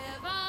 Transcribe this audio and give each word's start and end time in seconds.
live 0.00 0.24
on. 0.24 0.39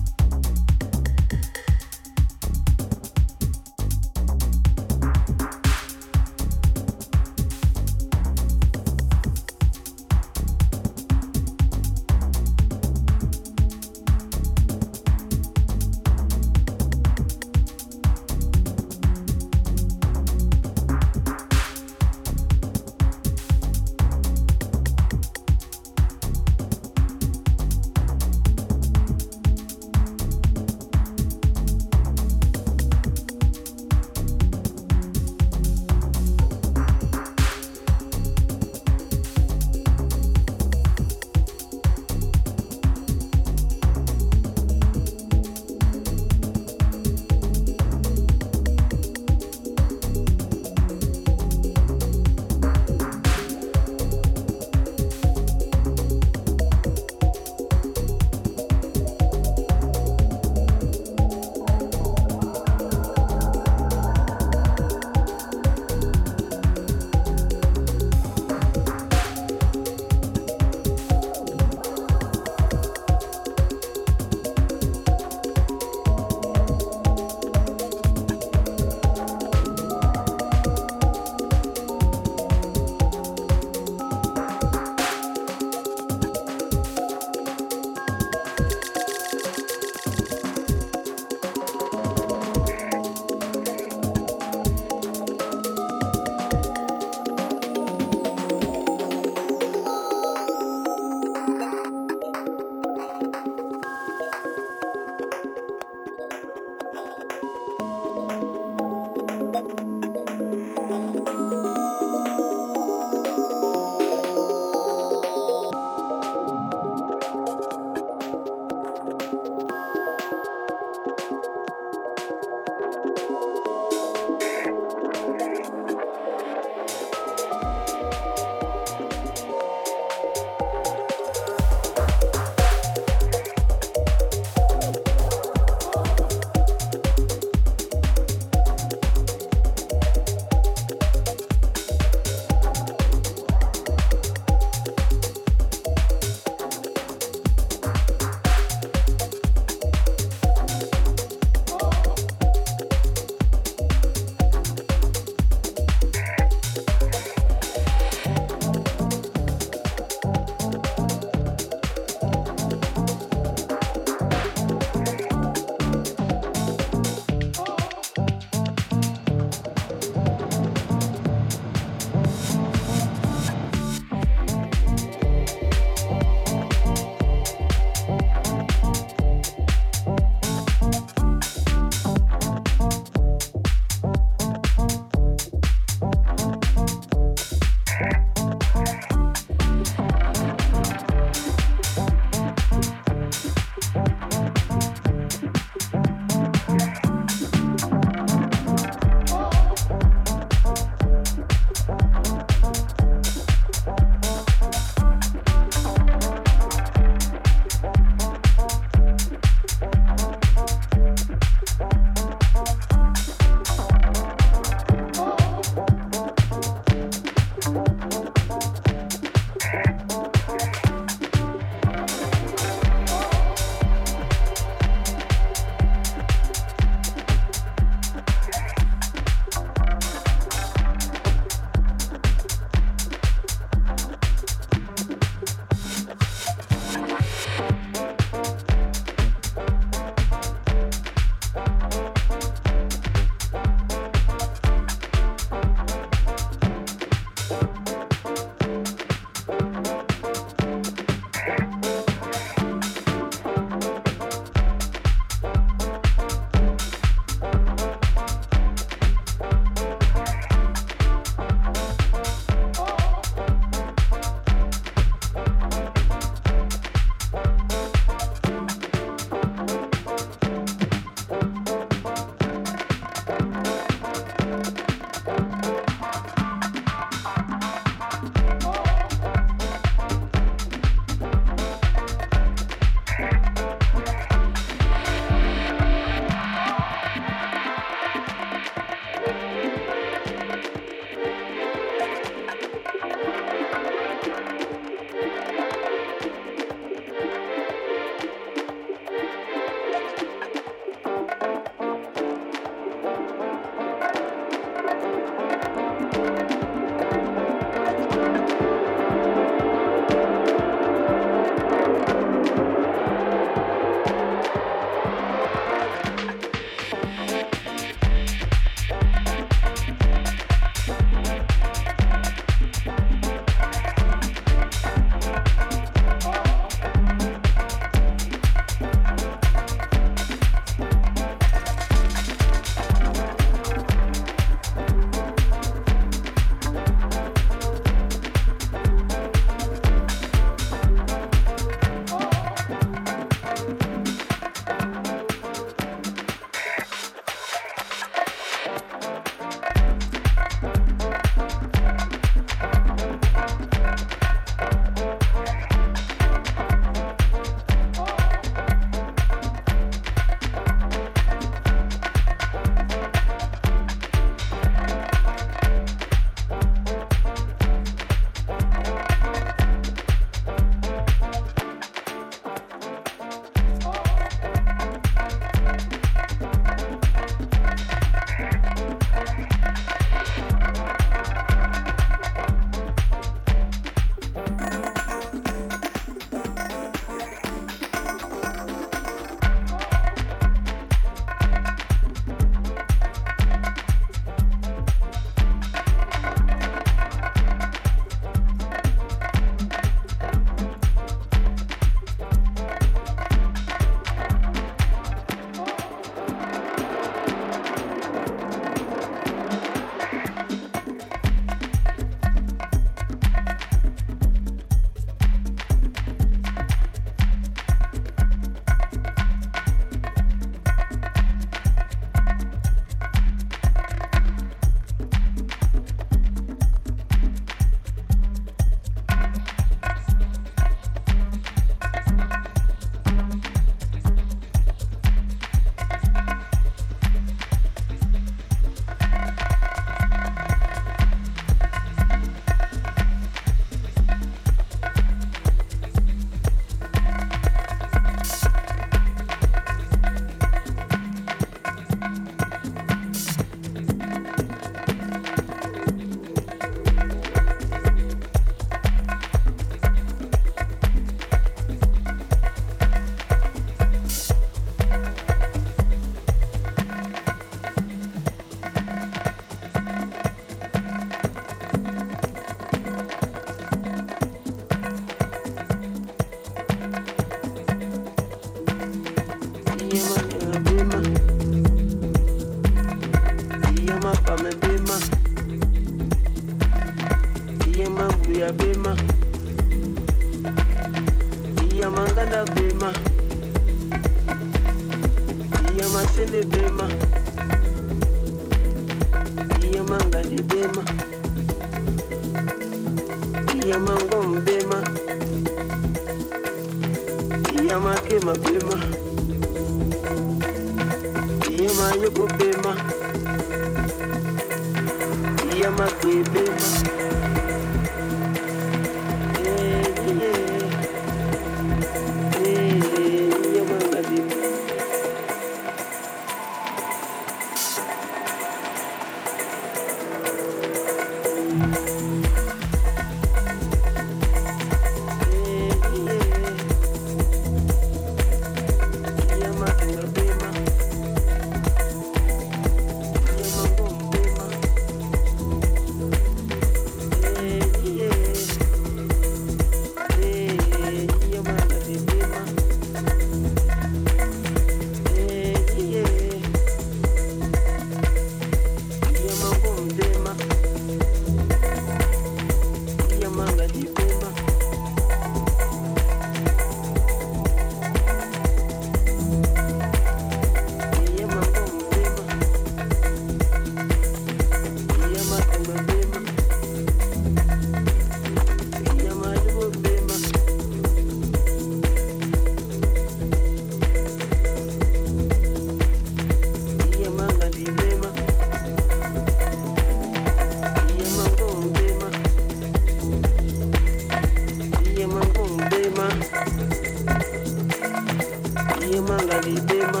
Yeah, 599.21 600.00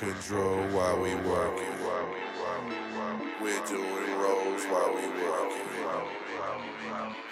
control 0.00 0.66
while 0.68 0.96
we 0.96 1.14
working. 1.14 1.68
We're 3.42 3.66
doing 3.66 4.12
rolls 4.18 4.64
while 4.64 4.94
we 4.94 5.06
workin'. 5.22 5.66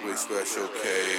We're 0.05 0.17
Special 0.17 0.69
case. 0.69 1.18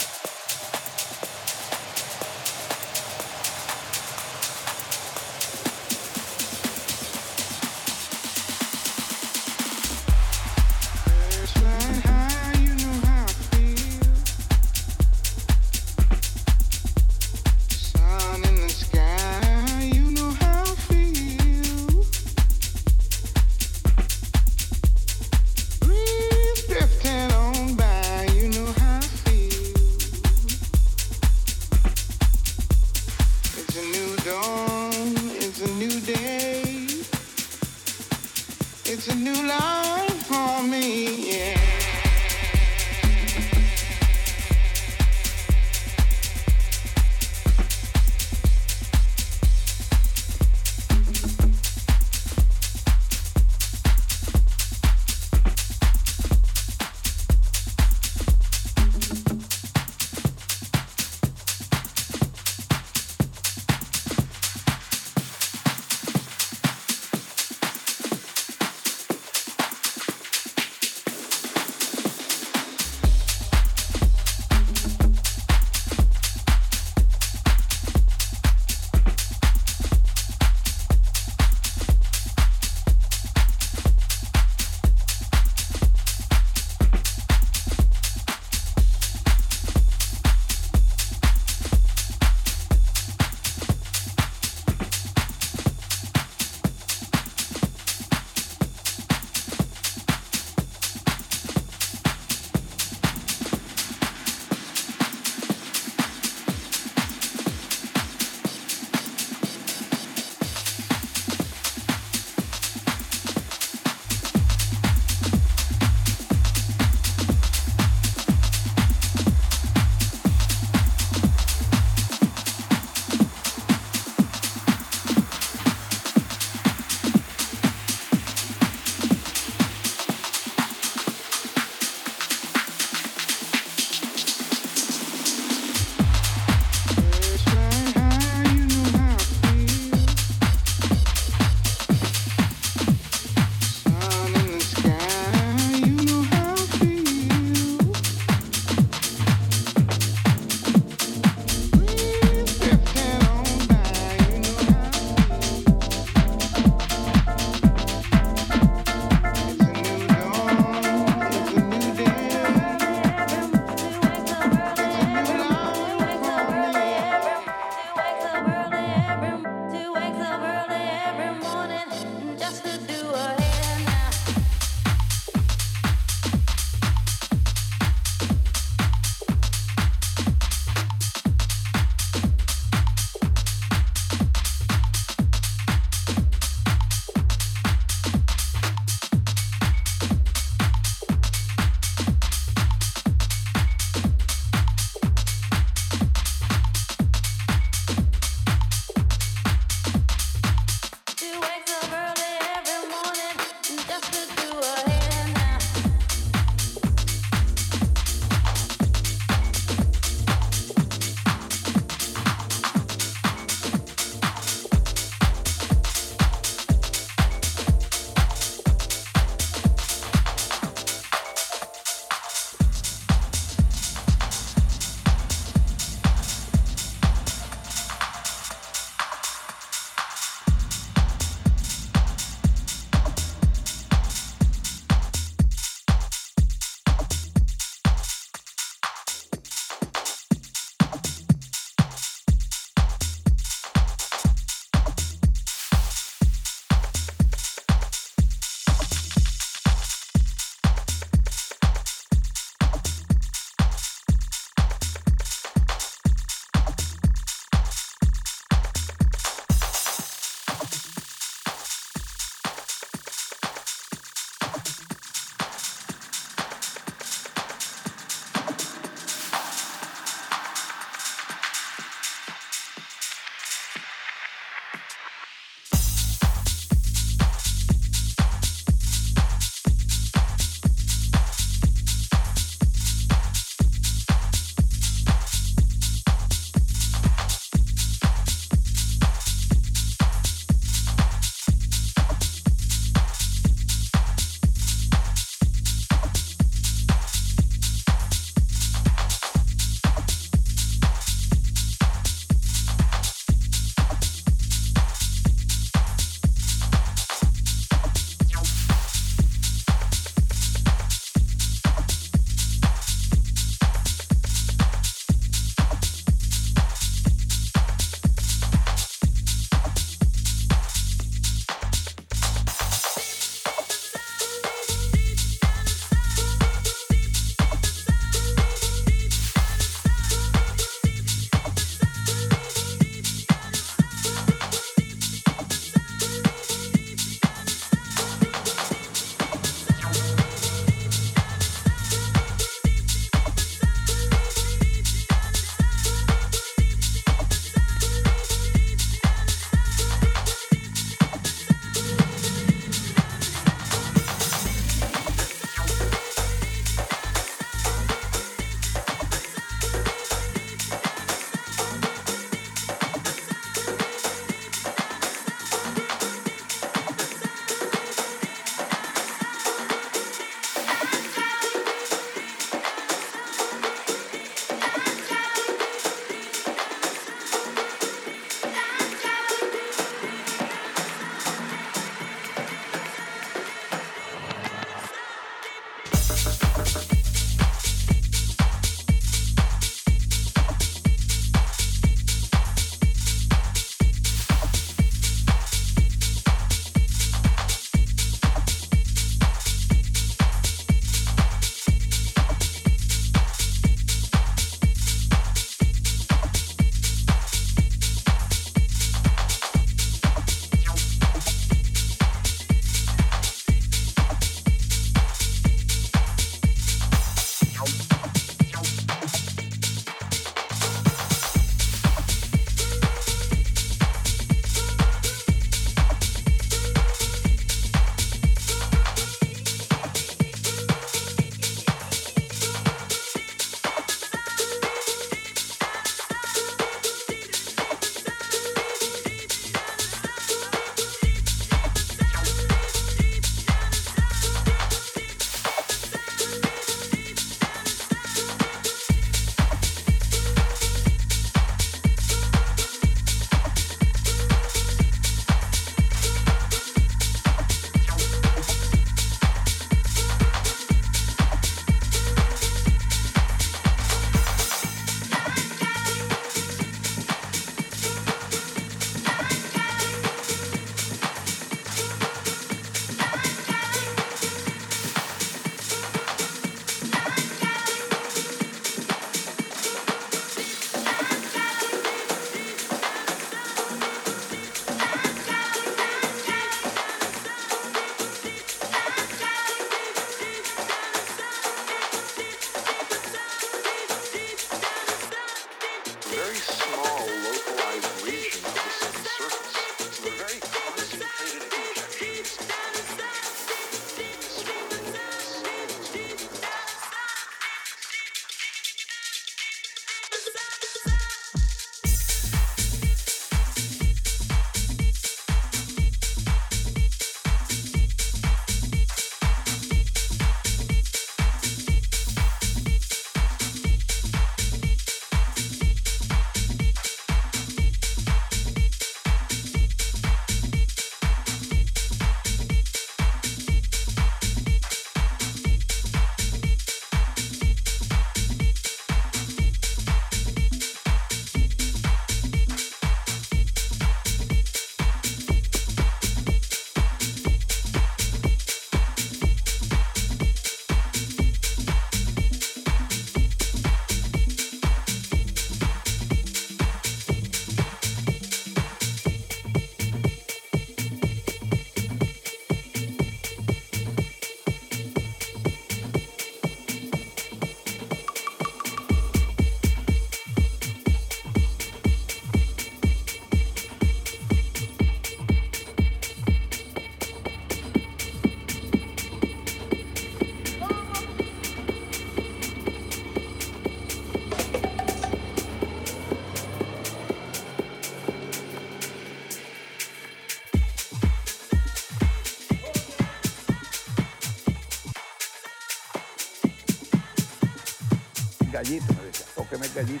mete 599.64 599.80
allí 599.80 600.00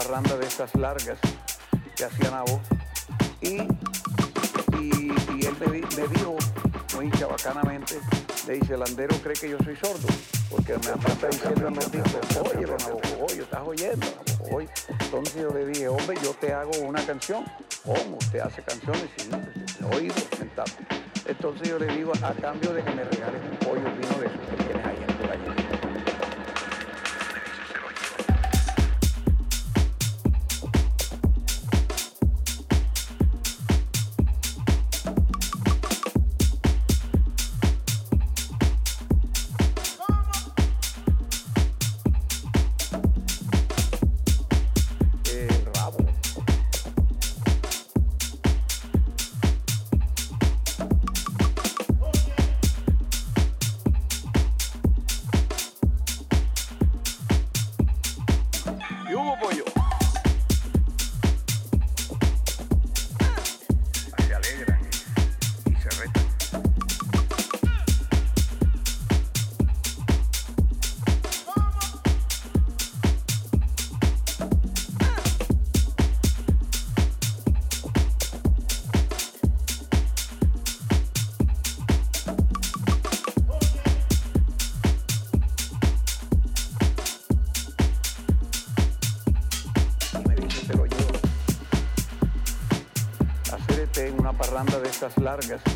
parrandas 0.00 0.38
de 0.38 0.46
estas 0.46 0.74
largas 0.76 1.18
que 1.94 2.04
hacían 2.04 2.32
a 2.32 2.40
vos. 2.40 2.60
Y, 3.42 3.56
y, 4.78 5.46
él 5.46 5.54
me, 5.60 6.08
dijo 6.08 6.36
muy 6.94 7.10
chabacanamente, 7.12 8.00
le 8.46 8.54
dice, 8.54 8.74
el 8.74 8.82
andero 8.82 9.14
cree 9.22 9.34
que 9.34 9.50
yo 9.50 9.58
soy 9.62 9.76
sordo, 9.76 10.08
porque 10.48 10.72
me 10.72 11.12
está 11.12 11.28
diciendo 11.28 11.68
en 11.68 11.74
los 11.74 11.92
discos, 11.92 12.36
oye, 12.38 12.64
don 12.64 13.40
estás 13.42 13.60
oyendo, 13.66 14.06
Abogogoyo. 14.06 14.70
Entonces 14.88 15.34
yo 15.34 15.50
le 15.50 15.66
dije, 15.66 15.88
hombre, 15.88 16.16
yo 16.22 16.32
te 16.32 16.52
hago 16.54 16.72
una 16.80 17.04
canción. 17.04 17.44
¿Cómo? 17.84 18.16
¿Usted 18.16 18.40
hace 18.40 18.62
canciones? 18.62 19.08
Y 19.18 19.28
no, 19.28 19.38
pues, 19.38 19.98
oído, 19.98 20.14
sentado. 20.38 20.72
Entonces 21.26 21.68
yo 21.68 21.78
le 21.78 21.94
digo, 21.94 22.12
a 22.22 22.32
cambio 22.40 22.72
de 22.72 22.82
que 22.82 22.90
me 22.90 23.04
regales 23.04 23.42
un 23.50 23.56
pollo 23.58 23.82
vino 23.82 24.18
de 24.18 24.26
esos 24.26 24.40
que 24.48 24.64
tienes 24.64 24.86
ahí 24.86 24.96
en 25.06 25.16
tu 25.18 25.28
gallina. 25.28 25.69
listas 95.00 95.16
largas. 95.16 95.69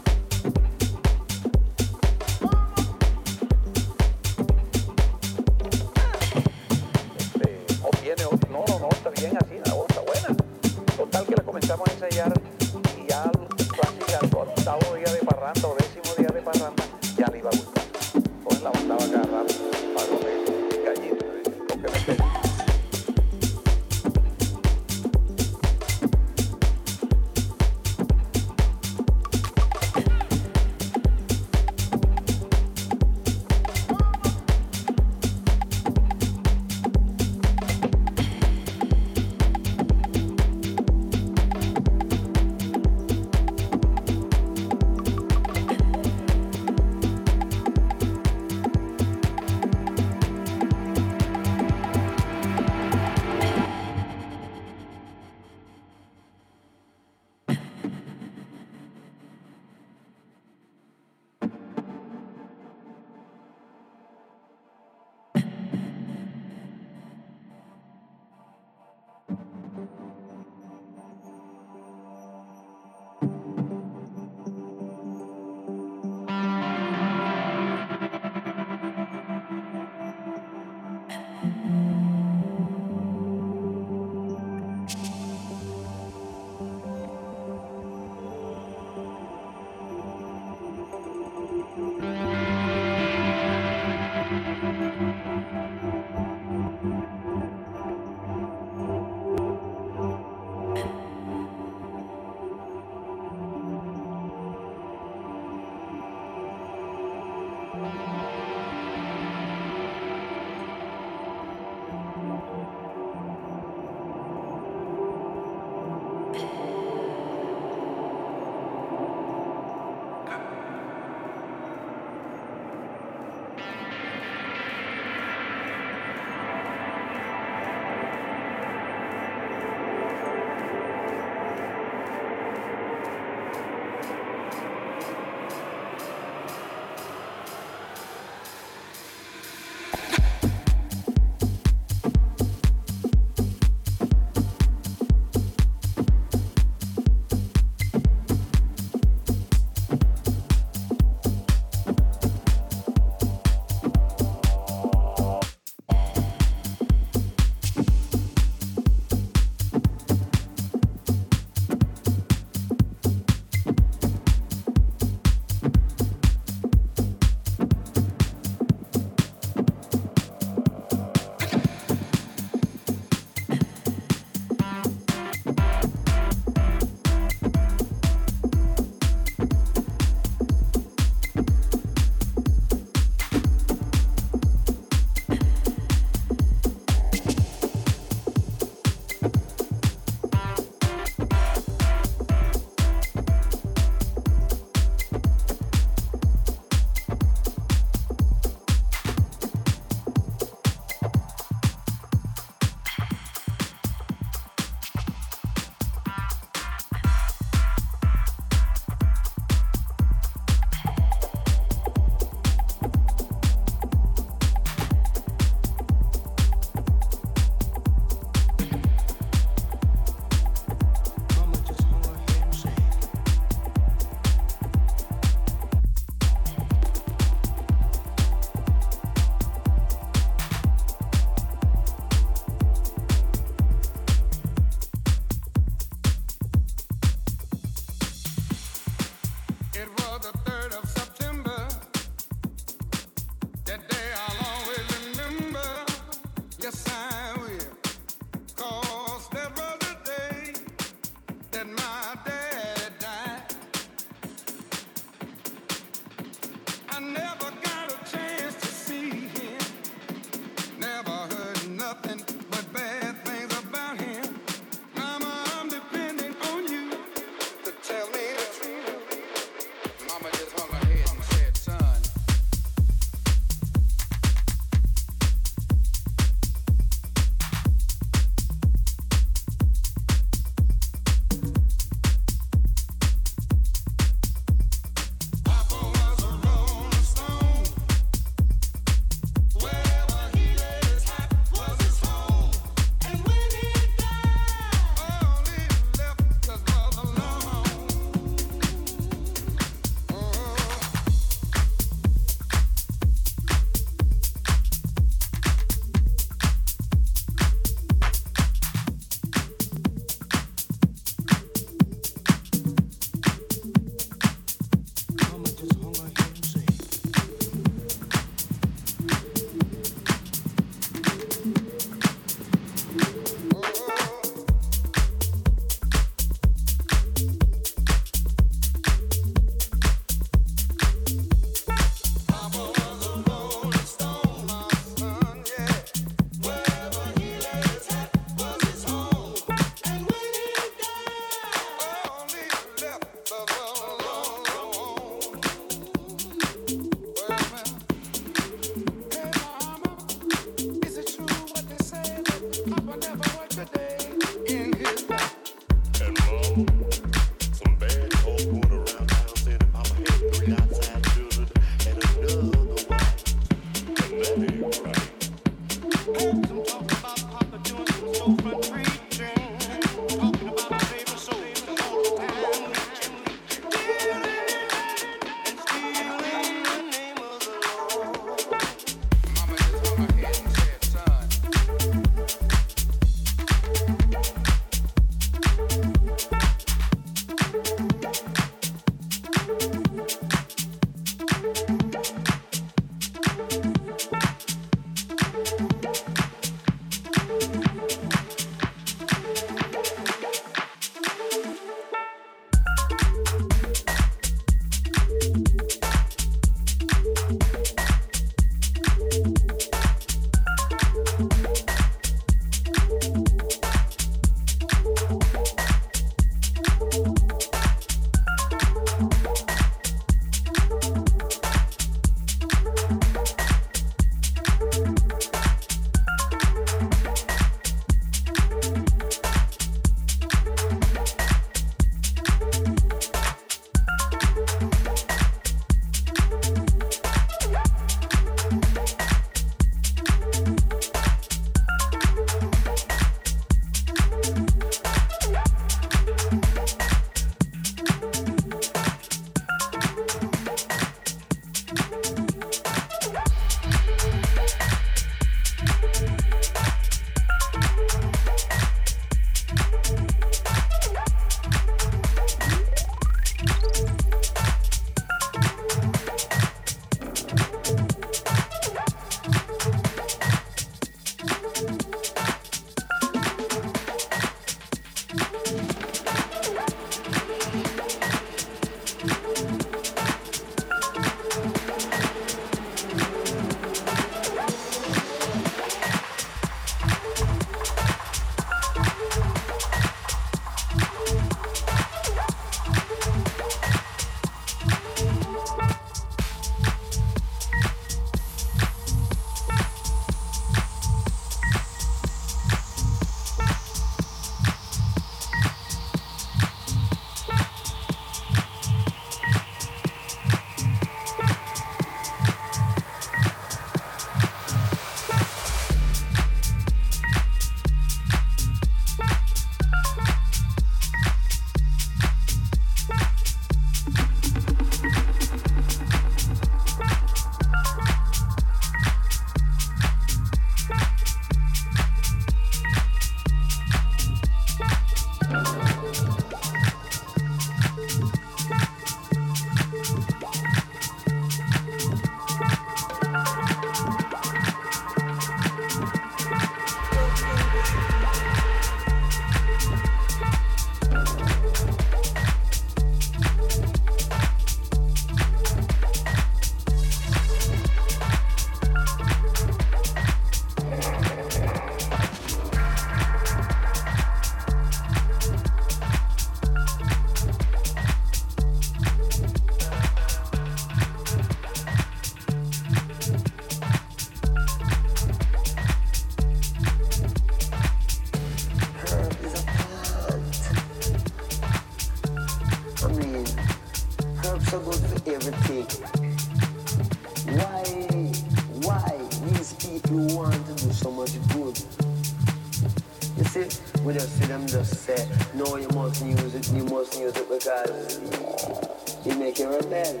Because 597.64 599.06
it 599.06 599.18
make 599.18 599.38
you 599.38 599.48
rebel. 599.48 600.00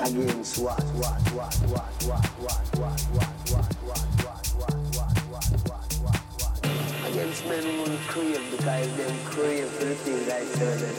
Against 0.00 0.58
what, 0.58 0.82
what, 1.00 1.20
what, 1.32 1.54
what, 1.72 1.94
what, 2.04 2.26
what, 2.42 2.60
what, 2.76 3.00
what, 3.12 3.30
what, 3.48 3.48
what, 3.48 3.68
what, 3.84 4.44
what, 4.54 4.76
what, 4.94 5.18
what, 5.30 5.46
what, 5.70 5.92
what, 6.02 6.26
what. 6.40 7.10
Against 7.10 7.46
men 7.46 7.62
who 7.62 7.96
crave 8.08 8.50
because 8.50 8.96
them 8.96 9.16
crave 9.24 9.68
for 9.68 9.84
the 9.86 9.94
thing 9.94 10.28
like 10.28 10.42
say 10.44 10.76
them. 10.76 10.96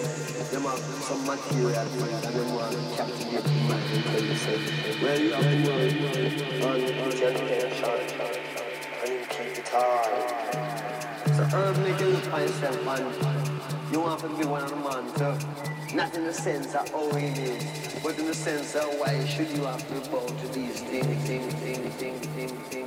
Them 0.51 0.63
have 0.63 0.79
some 0.79 1.25
material 1.25 1.85
things 1.85 2.25
and 2.25 2.35
them 2.35 2.55
want 2.55 2.71
to 2.71 2.79
captivate 2.95 3.43
the 3.43 3.51
mind 3.69 3.89
until 3.93 4.23
you 4.25 4.35
say, 4.35 4.57
well, 5.03 5.19
you 5.19 5.31
have 5.33 5.43
to 5.43 5.57
work 5.69 6.65
on 6.65 6.79
each 6.81 7.21
education 7.21 7.99
and 9.03 9.11
you 9.11 9.25
keep 9.29 9.57
it 9.59 9.67
hard. 9.67 10.65
So 11.35 11.43
herb 11.43 11.77
you 11.99 12.07
look 12.07 12.23
for 12.23 12.39
yourself 12.39 12.85
and 12.87 13.34
you 13.95 14.01
want 14.01 14.19
to 14.19 14.27
be 14.27 14.43
one 14.43 14.61
of 14.61 14.71
the 14.71 14.75
man. 14.75 15.95
Not 15.95 16.13
in 16.15 16.25
the 16.25 16.33
sense 16.33 16.75
of 16.75 16.89
how 16.89 17.07
it 17.11 17.37
is, 17.37 17.95
but 18.03 18.19
in 18.19 18.25
the 18.25 18.33
sense 18.33 18.75
of 18.75 18.83
why 18.99 19.25
should 19.25 19.49
you 19.51 19.63
have 19.63 19.87
to 19.87 20.09
bow 20.11 20.27
to 20.27 20.47
these 20.49 20.81
things, 20.81 21.25
things, 21.25 21.53
things, 21.53 21.93
things, 21.95 22.27
things, 22.27 22.51
things. 22.67 22.84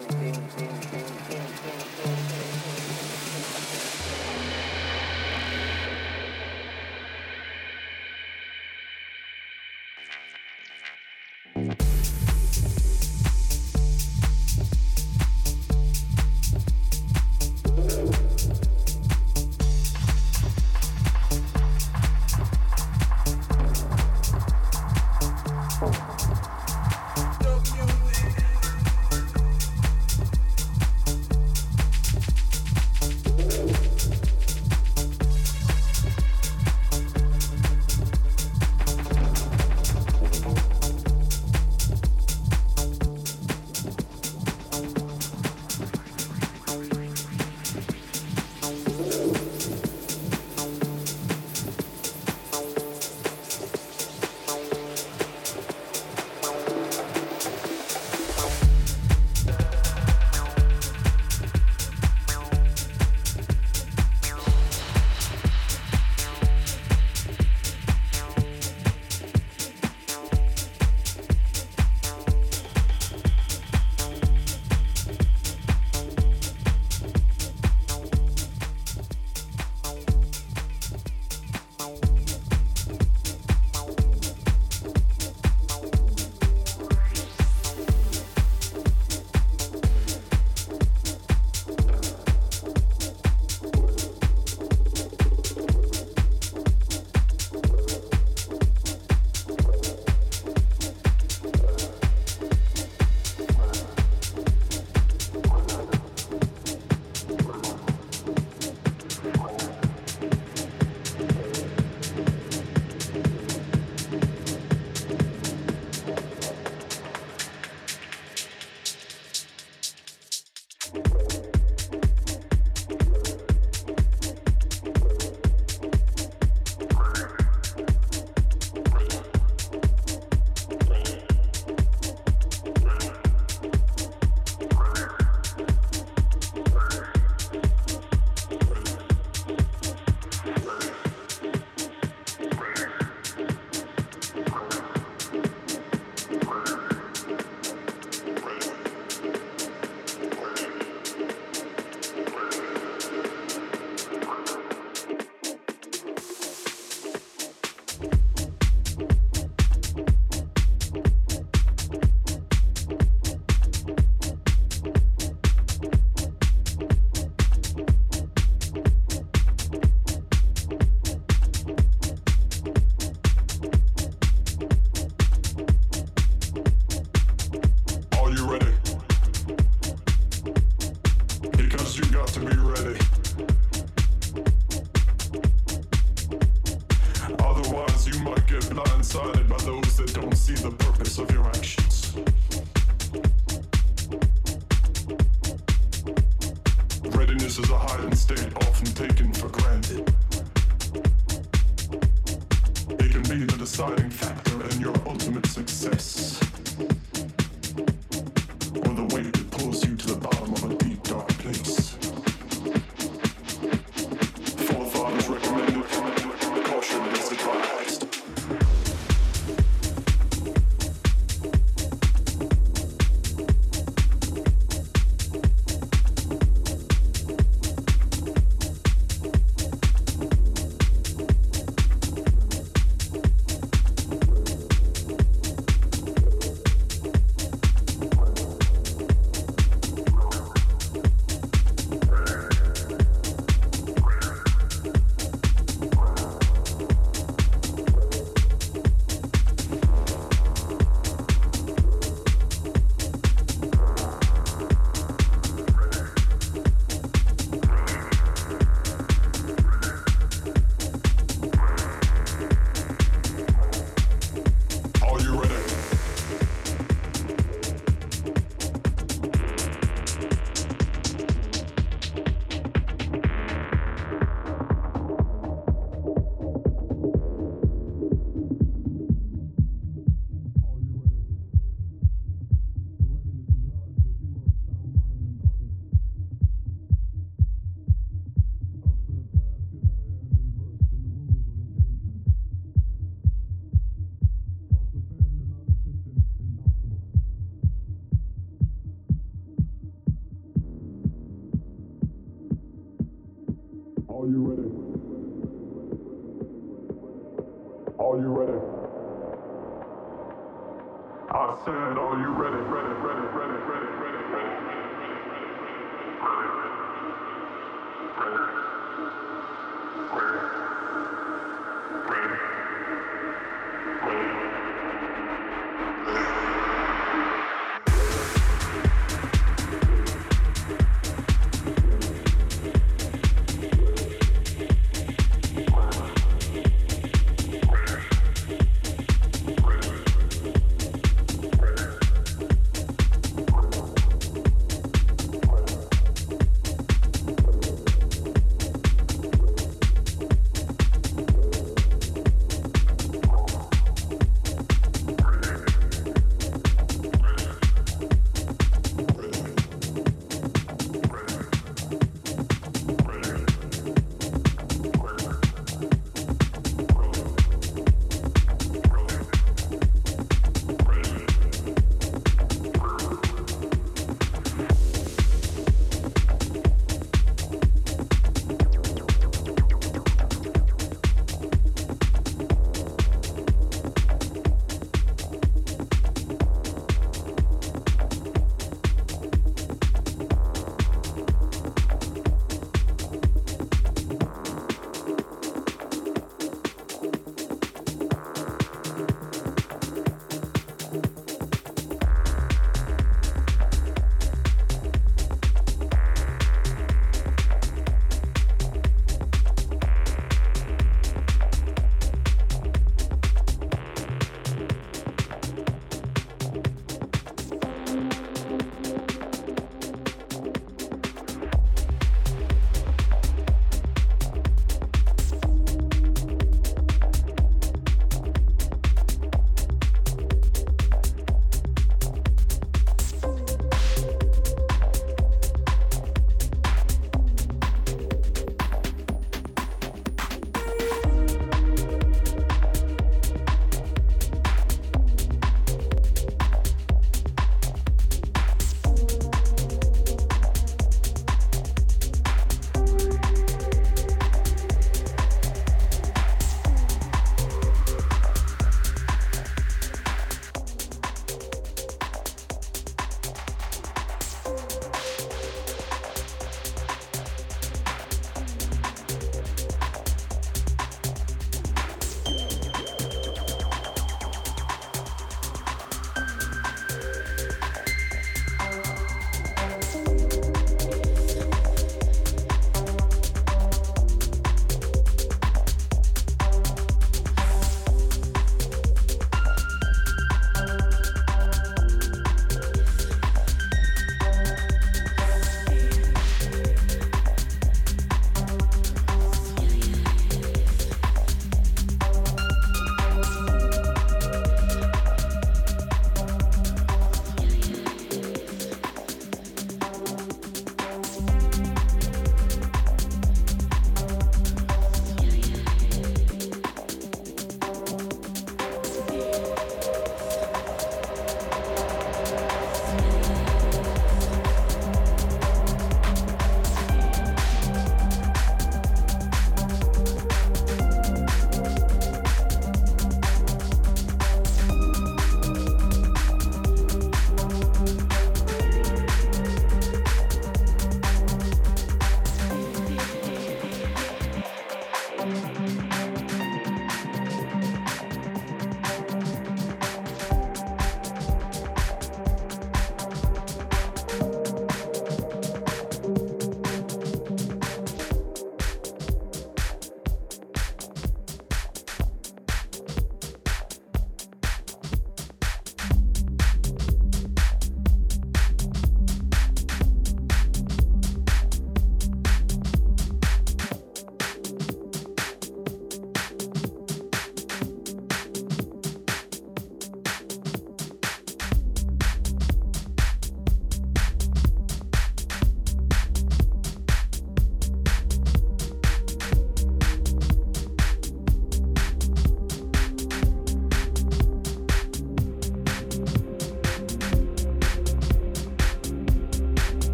The 190.63 190.71
purpose 190.73 191.19
of 191.19 191.31
your 191.31 191.47
actions. 191.47 191.98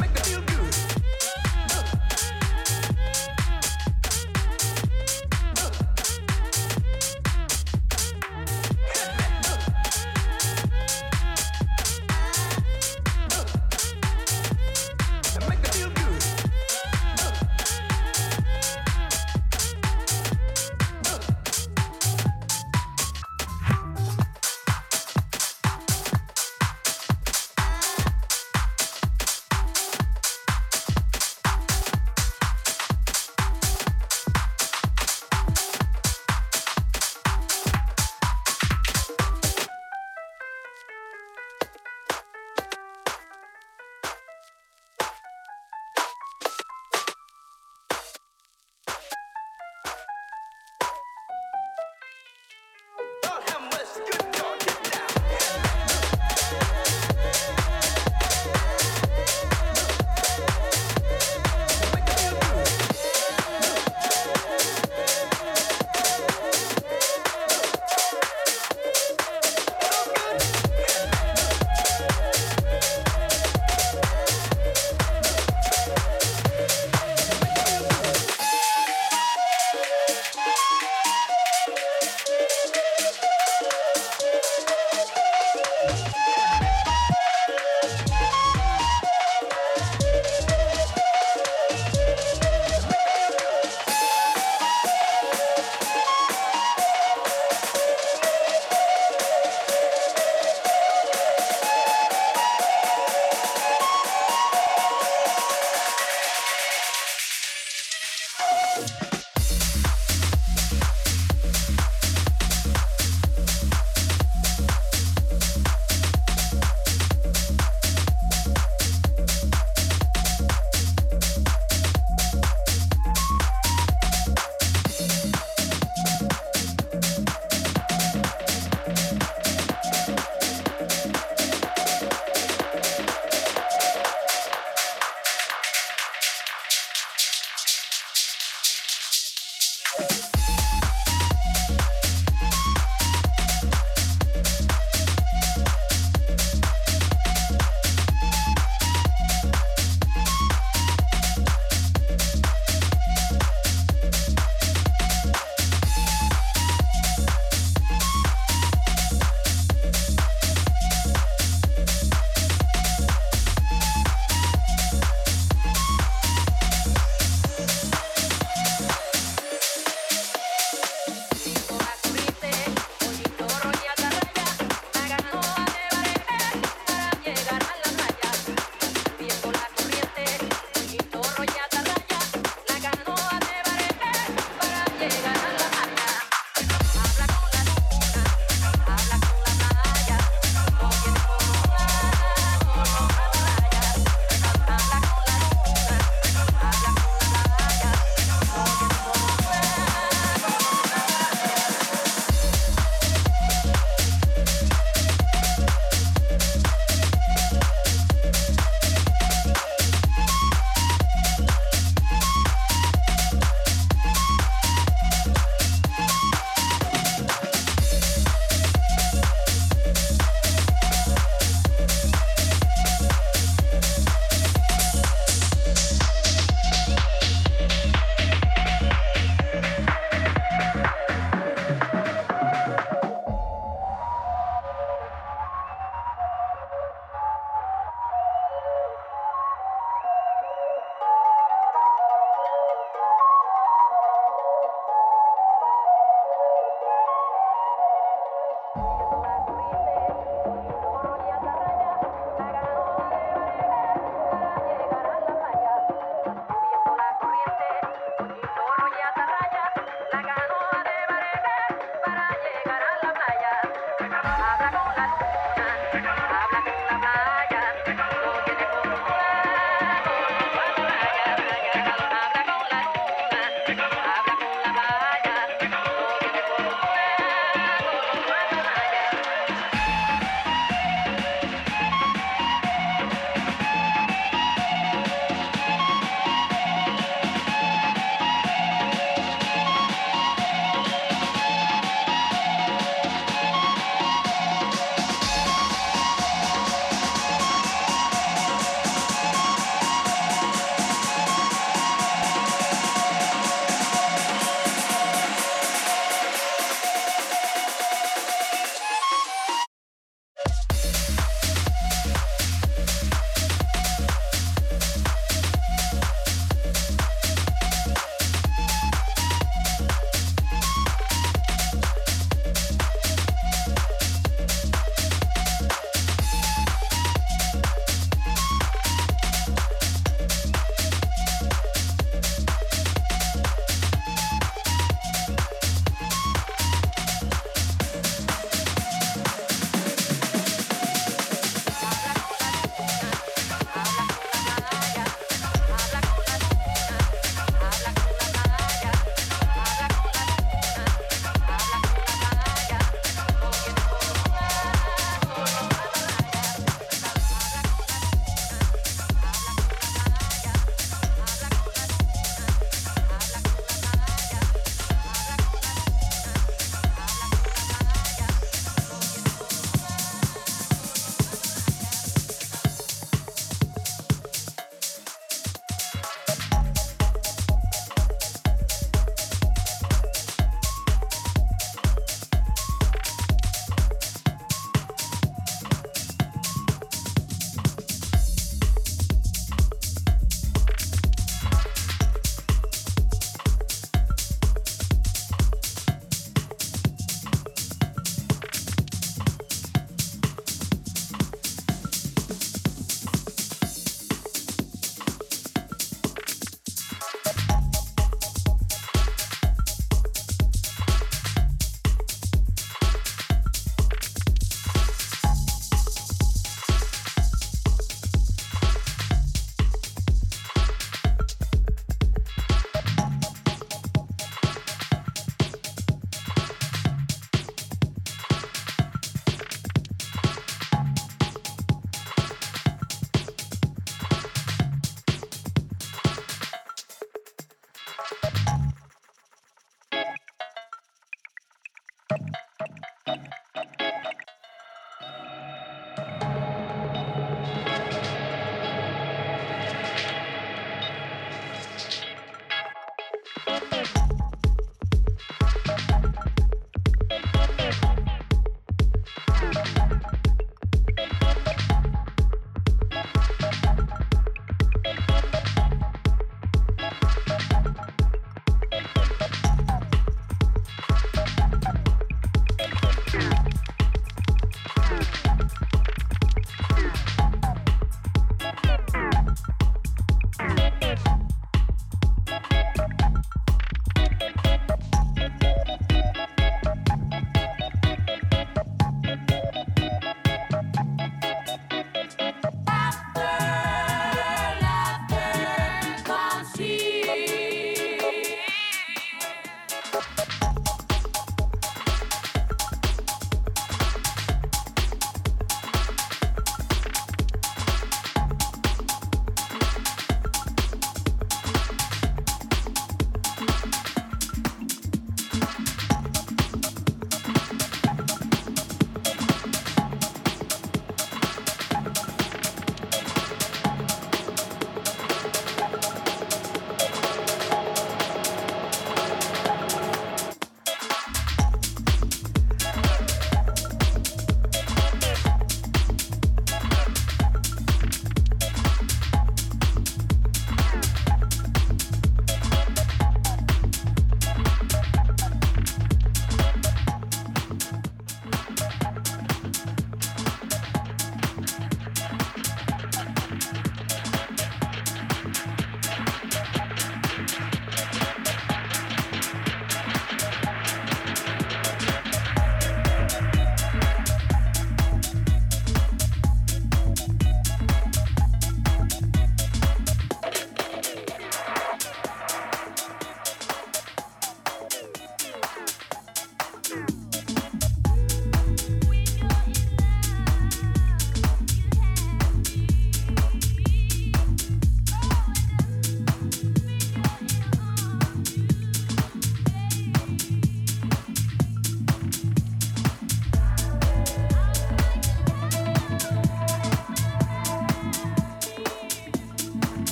make 0.00 0.12
that 0.14 0.27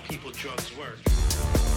people 0.00 0.30
drugs 0.30 0.76
work. 0.76 1.67